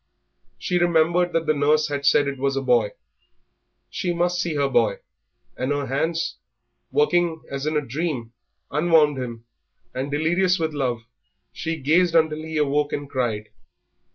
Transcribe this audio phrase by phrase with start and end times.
[0.57, 2.93] She remembered that the nurse had said it was a boy.
[3.91, 4.95] She must see her boy,
[5.55, 6.37] and her hands,
[6.91, 8.33] working as in a dream,
[8.71, 9.45] unwound him,
[9.93, 11.01] and, delirious with love,
[11.53, 13.49] she gazed until he awoke and cried.